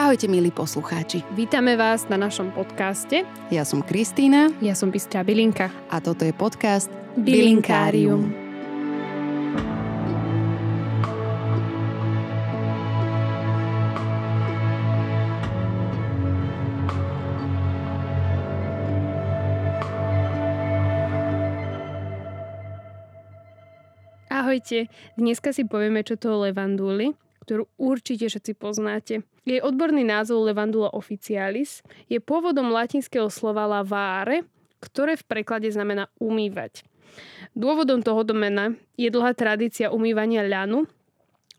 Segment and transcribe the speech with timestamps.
[0.00, 1.20] Ahojte milí poslucháči.
[1.36, 3.20] Vítame vás na našom podcaste.
[3.52, 4.48] Ja som Kristýna.
[4.64, 5.68] Ja som Bystrá Bilinka.
[5.92, 6.88] A toto je podcast
[7.20, 8.32] Bilinkárium.
[24.32, 24.88] Ahojte,
[25.20, 27.12] dneska si povieme, čo to je levandúly
[27.50, 29.26] ktorú určite všetci poznáte.
[29.48, 31.80] Jej odborný názov Levandula officialis
[32.12, 34.44] je pôvodom latinského slova lavare,
[34.84, 36.84] ktoré v preklade znamená umývať.
[37.56, 40.86] Dôvodom tohoto mena je dlhá tradícia umývania ľanu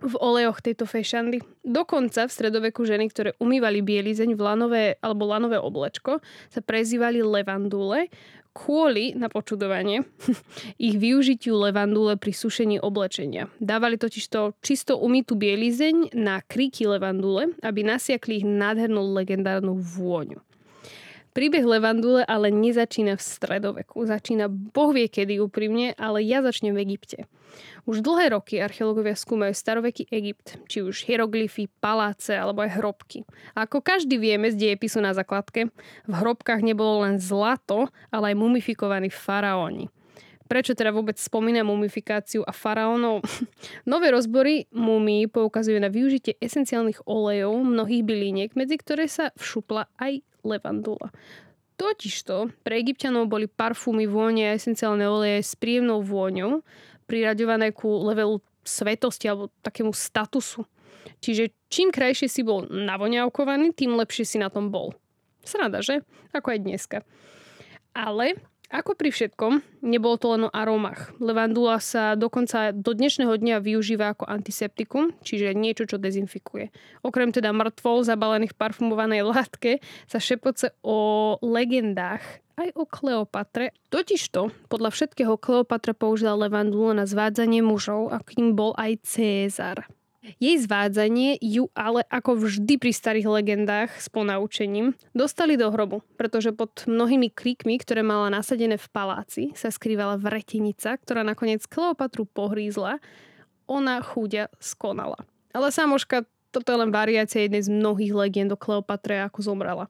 [0.00, 1.44] v olejoch tejto fešandy.
[1.60, 8.08] Dokonca v stredoveku ženy, ktoré umývali bielizeň v lanové alebo lanové oblečko, sa prezývali levandule,
[8.50, 10.02] kvôli, na počudovanie,
[10.80, 13.46] ich využitiu levandule pri sušení oblečenia.
[13.62, 20.42] Dávali totiž to čisto umytú bielizeň na kríky levandule, aby nasiakli ich nádhernú legendárnu vôňu.
[21.30, 24.02] Príbeh Levandule ale nezačína v stredoveku.
[24.02, 27.30] Začína boh vie kedy úprimne, ale ja začnem v Egypte.
[27.86, 33.22] Už dlhé roky archeológovia skúmajú staroveký Egypt, či už hieroglyfy, paláce alebo aj hrobky.
[33.54, 35.70] A ako každý vieme z diepisu na zakladke,
[36.06, 39.86] v hrobkách nebolo len zlato, ale aj mumifikovaní faraóni.
[40.50, 43.22] Prečo teda vôbec spomínam mumifikáciu a faraónov?
[43.90, 50.26] Nové rozbory mumí poukazujú na využitie esenciálnych olejov mnohých byliniek, medzi ktoré sa všupla aj
[50.44, 51.12] levandula.
[51.80, 56.60] Totižto pre egyptianov boli parfúmy, vône a esenciálne oleje s príjemnou vôňou,
[57.08, 60.68] priraďované ku levelu svetosti alebo takému statusu.
[61.24, 64.92] Čiže čím krajšie si bol navoňavkovaný, tým lepšie si na tom bol.
[65.40, 66.04] Srada, že?
[66.36, 66.98] Ako aj dneska.
[67.96, 68.36] Ale
[68.70, 71.12] ako pri všetkom, nebolo to len o aromách.
[71.18, 76.70] Levandula sa dokonca do dnešného dňa využíva ako antiseptikum, čiže niečo, čo dezinfikuje.
[77.02, 82.22] Okrem teda mŕtvol zabalených parfumovanej látke sa šepoce o legendách
[82.60, 83.74] aj o Kleopatre.
[83.90, 89.90] Totižto, podľa všetkého Kleopatra použila levandulu na zvádzanie mužov, akým bol aj Cézar.
[90.20, 96.52] Jej zvádzanie ju ale ako vždy pri starých legendách s ponaučením dostali do hrobu, pretože
[96.52, 103.00] pod mnohými kríkmi, ktoré mala nasadené v paláci, sa skrývala vretenica, ktorá nakoniec Kleopatru pohrízla.
[103.64, 105.24] Ona chúďa skonala.
[105.56, 109.88] Ale samoška, toto je len variácia jednej z mnohých legend o Kleopatre, ako zomrela.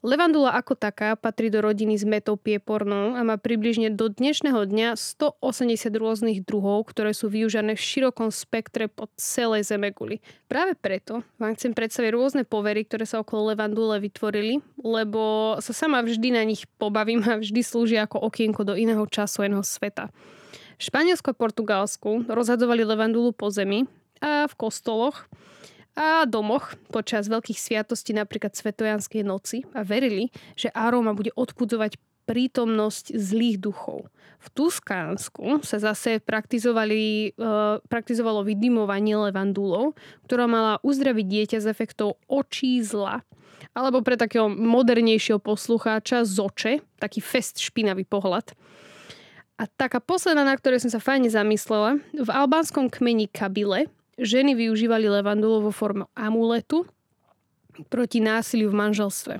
[0.00, 4.96] Levandula ako taká patrí do rodiny s metou piepornou a má približne do dnešného dňa
[4.96, 10.24] 180 rôznych druhov, ktoré sú využívané v širokom spektre po celej zemeguli.
[10.48, 16.00] Práve preto vám chcem predstaviť rôzne povery, ktoré sa okolo levandule vytvorili, lebo sa sama
[16.00, 20.08] vždy na nich pobavím a vždy slúžia ako okienko do iného času, iného sveta.
[20.80, 23.84] V Španielsku a Portugalsku rozhadzovali levandulu po zemi
[24.24, 25.28] a v kostoloch
[25.98, 31.98] a domoch počas veľkých sviatostí, napríklad Svetojanskej noci a verili, že aróma bude odpudzovať
[32.30, 34.06] prítomnosť zlých duchov.
[34.40, 37.50] V Tuskánsku sa zase praktizovali, e,
[37.90, 43.26] praktizovalo vydymovanie levandulov, ktorá mala uzdraviť dieťa z efektov očí zla.
[43.76, 48.56] Alebo pre takého modernejšieho poslucháča zoče, taký fest špinavý pohľad.
[49.60, 55.08] A taká posledná, na ktorej som sa fajne zamyslela, v albánskom kmeni Kabile ženy využívali
[55.08, 56.84] levandulu vo forme amuletu
[57.88, 59.34] proti násiliu v manželstve.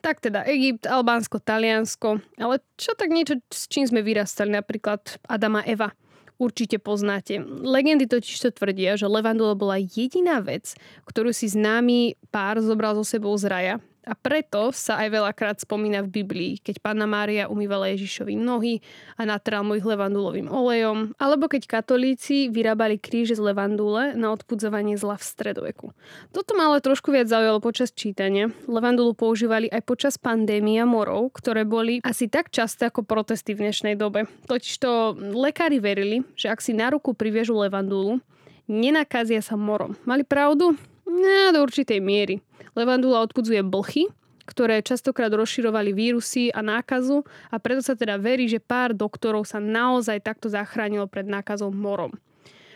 [0.00, 5.64] Tak teda Egypt, Albánsko, Taliansko, ale čo tak niečo, s čím sme vyrastali, napríklad Adama
[5.64, 5.96] Eva.
[6.36, 7.40] Určite poznáte.
[7.40, 10.74] Legendy totiž to tvrdia, že levandula bola jediná vec,
[11.06, 13.74] ktorú si známy pár zobral so sebou z raja
[14.04, 18.84] a preto sa aj veľakrát spomína v Biblii, keď pána Mária umývala Ježišovi nohy
[19.16, 25.00] a natral mu ich levandulovým olejom, alebo keď katolíci vyrábali kríže z levandule na odpudzovanie
[25.00, 25.86] zla v stredoveku.
[26.30, 28.52] Toto ma ale trošku viac zaujalo počas čítania.
[28.68, 33.96] Levandulu používali aj počas pandémia morov, ktoré boli asi tak časté ako protesty v dnešnej
[33.96, 34.28] dobe.
[34.44, 38.20] Totižto lekári verili, že ak si na ruku priviežu levandulu,
[38.68, 39.96] nenakazia sa morom.
[40.04, 40.76] Mali pravdu?
[41.14, 42.42] No, do určitej miery.
[42.74, 44.10] Levandula odpudzuje blchy,
[44.44, 49.62] ktoré častokrát rozširovali vírusy a nákazu a preto sa teda verí, že pár doktorov sa
[49.62, 52.12] naozaj takto zachránilo pred nákazou morom.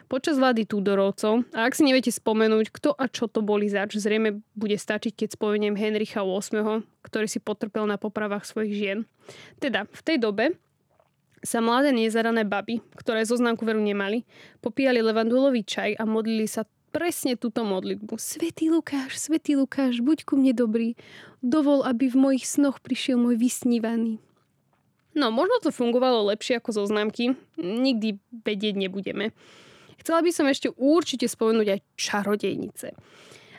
[0.09, 4.41] Počas vlády Tudorovcov, a ak si neviete spomenúť, kto a čo to boli zač, zrejme
[4.57, 8.99] bude stačiť, keď spomeniem Henricha VIII, ktorý si potrpel na popravách svojich žien.
[9.61, 10.57] Teda, v tej dobe
[11.45, 14.25] sa mladé nezarané baby, ktoré zoznamku veru nemali,
[14.65, 18.17] popíjali levandulový čaj a modlili sa presne túto modlitbu.
[18.17, 20.97] Svetý Lukáš, Svetý Lukáš, buď ku mne dobrý.
[21.45, 24.19] Dovol, aby v mojich snoch prišiel môj vysnívaný.
[25.19, 27.35] No, možno to fungovalo lepšie ako zoznamky.
[27.59, 29.35] Nikdy vedieť nebudeme.
[29.99, 32.95] Chcela by som ešte určite spomenúť aj čarodejnice.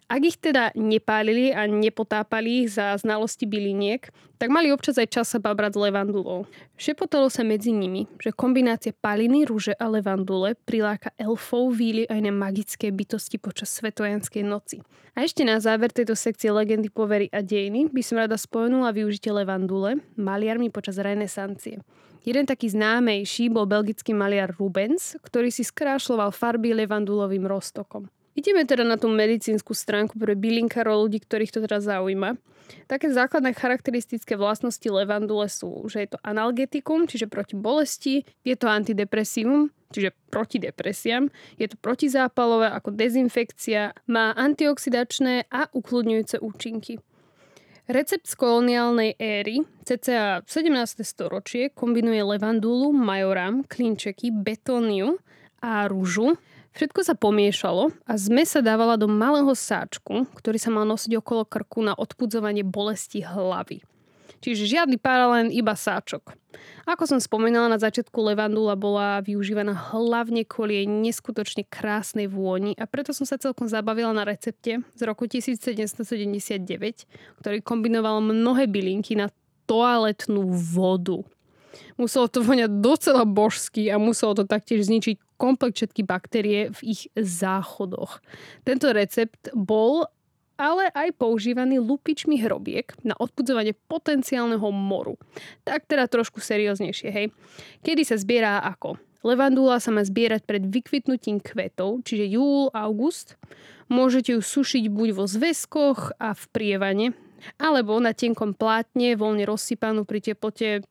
[0.09, 4.09] Ak ich teda nepálili a nepotápali ich za znalosti byliniek,
[4.41, 6.49] tak mali občas aj čas sa babrať s levandulou.
[6.81, 12.33] Šepotalo sa medzi nimi, že kombinácia paliny, rúže a levandule priláka elfov, víly a iné
[12.33, 14.81] magické bytosti počas svetojanskej noci.
[15.13, 19.29] A ešte na záver tejto sekcie legendy, povery a dejiny by som rada spomenula využitie
[19.29, 21.85] levandule maliarmi počas renesancie.
[22.25, 28.09] Jeden taký známejší bol belgický maliar Rubens, ktorý si skrášloval farby levandulovým roztokom.
[28.39, 32.39] Ideme teda na tú medicínsku stránku pre bylinkárov ľudí, ktorých to teda zaujíma.
[32.87, 38.71] Také základné charakteristické vlastnosti levandule sú, že je to analgetikum, čiže proti bolesti, je to
[38.71, 41.27] antidepresívum, čiže proti depresiám,
[41.59, 47.03] je to protizápalové ako dezinfekcia, má antioxidačné a ukludňujúce účinky.
[47.91, 51.03] Recept z koloniálnej éry, cca 17.
[51.03, 55.19] storočie, kombinuje levandulu, majoram, klinčeky, betóniu
[55.59, 56.39] a rúžu
[56.77, 61.43] Všetko sa pomiešalo a zmes sa dávala do malého sáčku, ktorý sa mal nosiť okolo
[61.43, 63.81] krku na odpudzovanie bolesti hlavy.
[64.39, 66.31] Čiže žiadny paralén, iba sáčok.
[66.87, 72.87] Ako som spomínala na začiatku, levandula bola využívaná hlavne kvôli jej neskutočne krásnej vôni a
[72.87, 76.63] preto som sa celkom zabavila na recepte z roku 1779,
[77.43, 79.27] ktorý kombinoval mnohé bylinky na
[79.67, 81.19] toaletnú vodu.
[81.99, 87.07] Muselo to voňať docela božsky a muselo to taktiež zničiť komplet všetky baktérie v ich
[87.15, 88.19] záchodoch.
[88.67, 90.03] Tento recept bol
[90.59, 95.15] ale aj používaný lupičmi hrobiek na odpudzovanie potenciálneho moru.
[95.63, 97.31] Tak teda trošku serióznejšie, hej.
[97.79, 98.99] Kedy sa zbierá ako?
[99.23, 103.39] Levandula sa má zbierať pred vykvitnutím kvetov, čiže júl, august.
[103.87, 107.07] Môžete ju sušiť buď vo zväzkoch a v prievane,
[107.55, 110.83] alebo na tenkom plátne, voľne rozsypanú pri teplote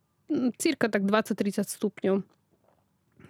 [0.56, 2.37] cirka tak 20-30 stupňov.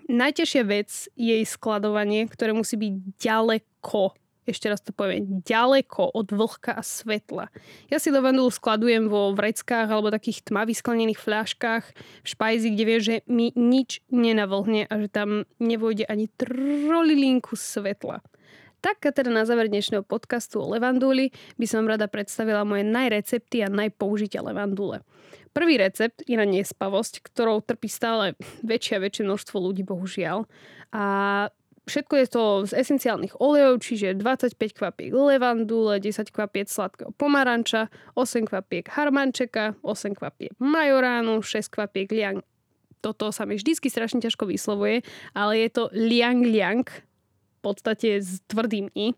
[0.08, 4.16] Najťažšia vec je jej skladovanie, ktoré musí byť ďaleko
[4.48, 7.52] ešte raz to poviem, ďaleko od vlhka a svetla.
[7.92, 11.84] Ja si lavandulu skladujem vo vreckách alebo takých tmavých sklenených fľaškách
[12.24, 18.24] v špajzi, kde vie, že mi nič nenavlhne a že tam nevojde ani trolilinku svetla.
[18.78, 23.66] Tak a teda na záver dnešného podcastu o levanduli by som rada predstavila moje najrecepty
[23.66, 25.02] a najpoužitia levandule.
[25.58, 30.46] Prvý recept je na nespavosť, ktorou trpí stále väčšie a väčšie množstvo ľudí, bohužiaľ.
[30.94, 31.04] A
[31.88, 38.44] Všetko je to z esenciálnych olejov, čiže 25 kvapiek levandule, 10 kvapiek sladkého pomaranča, 8
[38.44, 42.44] kvapiek harmančeka, 8 kvapiek majoránu, 6 kvapiek liang.
[43.00, 45.00] Toto sa mi vždycky strašne ťažko vyslovuje,
[45.32, 49.16] ale je to liang liang, v podstate s tvrdým i.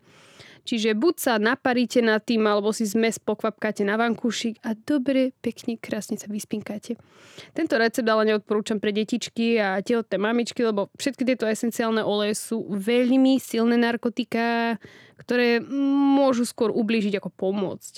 [0.65, 5.81] Čiže buď sa naparíte nad tým, alebo si zmes pokvapkáte na vankúšik a dobre, pekne,
[5.81, 7.01] krásne sa vyspinkáte.
[7.57, 12.69] Tento recept ale neodporúčam pre detičky a tehotné mamičky, lebo všetky tieto esenciálne oleje sú
[12.71, 14.77] veľmi silné narkotika,
[15.21, 15.61] ktoré
[16.17, 17.95] môžu skôr ublížiť ako pomôcť.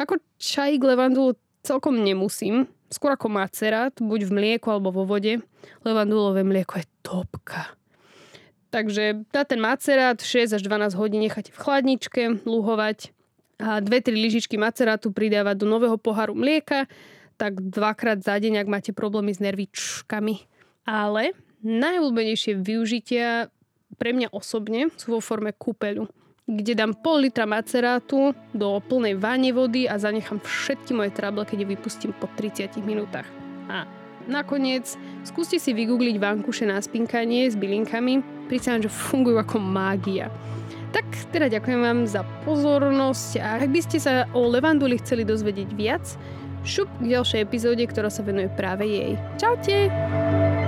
[0.00, 5.40] Ako čajík levandulu celkom nemusím, skôr ako macerát, buď v mlieku alebo vo vode.
[5.86, 7.74] Levandulové mlieko je topka.
[8.74, 13.14] Takže dá ten macerát 6 až 12 hodín nechať v chladničke, luhovať
[13.62, 16.90] a 2-3 lyžičky macerátu pridávať do nového poharu mlieka,
[17.38, 20.50] tak dvakrát za deň, ak máte problémy s nervičkami.
[20.90, 23.46] Ale najobľúbenejšie využitia
[23.94, 26.10] pre mňa osobne sú vo forme kúpeľu
[26.44, 31.64] kde dám pol litra macerátu do plnej váne vody a zanechám všetky moje trable, keď
[31.64, 33.24] ju vypustím po 30 minútach.
[33.64, 33.88] A
[34.26, 40.28] nakoniec skúste si vygoogliť vankuše na spinkanie s bylinkami, prísam, že fungujú ako mágia.
[40.94, 41.04] Tak
[41.34, 46.06] teda ďakujem vám za pozornosť a ak by ste sa o levanduli chceli dozvedieť viac,
[46.62, 49.12] šup k ďalšej epizóde, ktorá sa venuje práve jej.
[49.36, 50.63] Čaute!